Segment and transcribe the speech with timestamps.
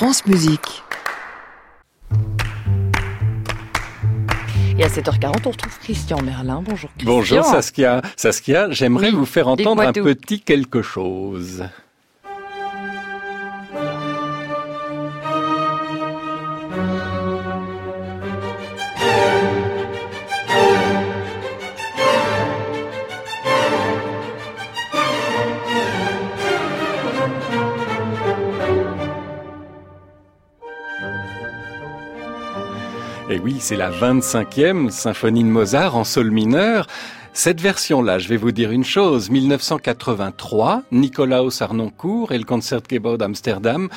[0.00, 0.82] France Musique.
[4.78, 6.62] Et à 7h40, on retrouve Christian Merlin.
[6.64, 7.14] Bonjour Christian.
[7.14, 8.00] Bonjour Saskia.
[8.16, 10.02] Saskia, j'aimerais Oui, vous faire entendre un tout.
[10.02, 11.64] petit quelque chose.
[33.42, 36.86] Oui, c'est la 25e symphonie de Mozart en sol mineur.
[37.32, 43.88] Cette version-là, je vais vous dire une chose, 1983, Nikolaus Harnoncourt et le Concertgebouw d'Amsterdam,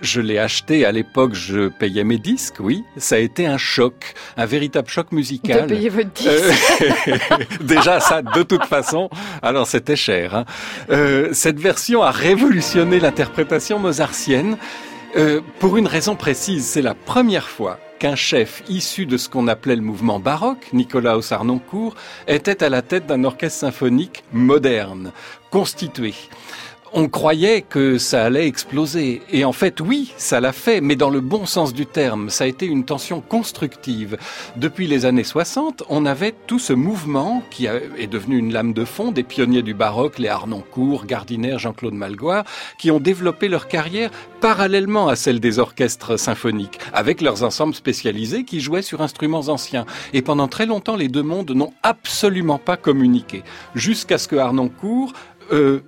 [0.00, 4.14] je l'ai acheté à l'époque, je payais mes disques, oui, ça a été un choc,
[4.36, 5.58] un véritable choc Vous musical.
[5.58, 6.30] avez payé votre disque.
[6.82, 7.16] Euh,
[7.62, 9.10] Déjà ça, de toute façon,
[9.42, 10.36] alors c'était cher.
[10.36, 10.44] hein.
[10.90, 14.56] Euh, cette version a révolutionné l'interprétation mozartienne
[15.16, 16.66] euh, pour une raison précise.
[16.66, 21.32] C'est la première fois qu'un chef issu de ce qu'on appelait le mouvement baroque, Nikolaus
[21.32, 21.94] Harnoncourt,
[22.26, 25.12] était à la tête d'un orchestre symphonique moderne,
[25.50, 26.14] constitué.
[26.92, 29.20] On croyait que ça allait exploser.
[29.30, 32.30] Et en fait, oui, ça l'a fait, mais dans le bon sens du terme.
[32.30, 34.16] Ça a été une tension constructive.
[34.56, 38.84] Depuis les années 60, on avait tout ce mouvement qui est devenu une lame de
[38.84, 42.44] fond des pionniers du baroque, les Harnoncourt, Gardiner, Jean-Claude Malgoire,
[42.78, 48.44] qui ont développé leur carrière parallèlement à celle des orchestres symphoniques, avec leurs ensembles spécialisés
[48.44, 49.84] qui jouaient sur instruments anciens.
[50.12, 53.42] Et pendant très longtemps, les deux mondes n'ont absolument pas communiqué.
[53.74, 55.12] Jusqu'à ce que Harnoncourt
[55.52, 55.80] euh,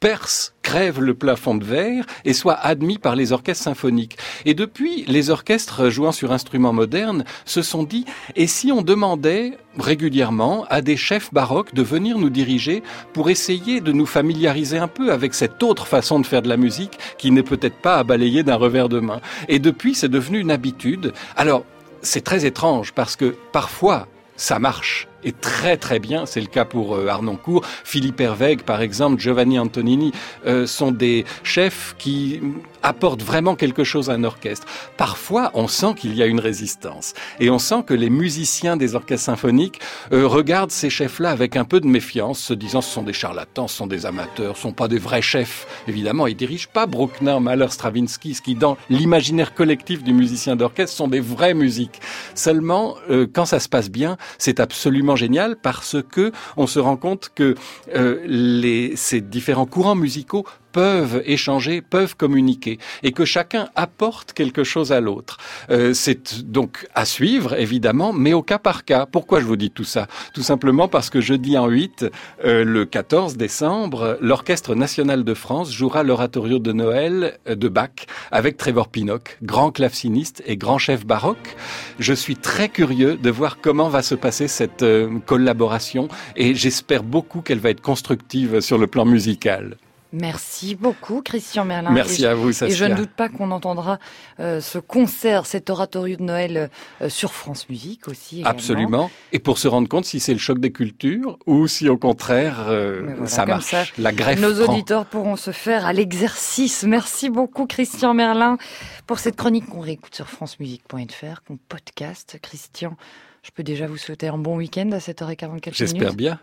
[0.00, 4.16] perce, crève le plafond de verre et soit admis par les orchestres symphoniques.
[4.46, 9.58] Et depuis, les orchestres jouant sur instruments modernes se sont dit, et si on demandait
[9.78, 14.88] régulièrement à des chefs baroques de venir nous diriger pour essayer de nous familiariser un
[14.88, 18.04] peu avec cette autre façon de faire de la musique qui n'est peut-être pas à
[18.04, 19.20] balayer d'un revers de main.
[19.48, 21.12] Et depuis, c'est devenu une habitude.
[21.36, 21.64] Alors,
[22.00, 25.09] c'est très étrange parce que parfois, ça marche.
[25.24, 27.64] Et très très bien, c'est le cas pour euh, Arnoncourt.
[27.84, 30.12] Philippe Hervègue, par exemple, Giovanni Antonini,
[30.46, 32.40] euh, sont des chefs qui
[32.82, 34.66] apportent vraiment quelque chose à un orchestre.
[34.96, 37.12] Parfois, on sent qu'il y a une résistance.
[37.38, 39.80] Et on sent que les musiciens des orchestres symphoniques
[40.12, 43.68] euh, regardent ces chefs-là avec un peu de méfiance, se disant ce sont des charlatans,
[43.68, 45.66] ce sont des amateurs, ce sont pas des vrais chefs.
[45.88, 50.96] Évidemment, ils dirigent pas Bruckner, Mahler, Stravinsky, ce qui, dans l'imaginaire collectif du musicien d'orchestre,
[50.96, 52.00] sont des vraies musiques.
[52.34, 56.96] Seulement, euh, quand ça se passe bien, c'est absolument génial parce que on se rend
[56.96, 57.54] compte que
[57.94, 64.64] euh, les, ces différents courants musicaux peuvent échanger, peuvent communiquer, et que chacun apporte quelque
[64.64, 65.38] chose à l'autre.
[65.70, 69.06] Euh, c'est donc à suivre, évidemment, mais au cas par cas.
[69.06, 70.06] Pourquoi je vous dis tout ça?
[70.34, 72.06] Tout simplement parce que jeudi en 8,
[72.44, 77.90] euh, le 14 décembre, l'Orchestre national de France jouera l'oratorio de Noël euh, de Bach
[78.30, 81.56] avec Trevor Pinnock, grand claveciniste et grand chef baroque.
[81.98, 87.02] Je suis très curieux de voir comment va se passer cette euh, collaboration et j'espère
[87.02, 89.76] beaucoup qu'elle va être constructive sur le plan musical.
[90.12, 91.90] Merci beaucoup Christian Merlin.
[91.90, 92.76] Merci Et à vous, Et Saskia.
[92.76, 93.98] je ne doute pas qu'on entendra
[94.40, 96.68] euh, ce concert, cet oratorio de Noël
[97.00, 98.36] euh, sur France Musique aussi.
[98.40, 98.50] également.
[98.50, 99.10] Absolument.
[99.32, 102.66] Et pour se rendre compte si c'est le choc des cultures ou si au contraire
[102.68, 103.64] euh, voilà, ça comme marche.
[103.70, 104.72] ça, La greffe Nos prend.
[104.72, 106.82] auditeurs pourront se faire à l'exercice.
[106.82, 108.58] Merci beaucoup Christian Merlin
[109.06, 112.38] pour cette chronique qu'on réécoute sur francemusique.fr, qu'on podcast.
[112.42, 112.96] Christian,
[113.44, 116.16] je peux déjà vous souhaiter un bon week-end à 7h44 J'espère minutes.
[116.16, 116.40] bien.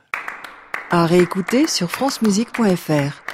[0.89, 3.26] À réécouter sur francemusique.fr.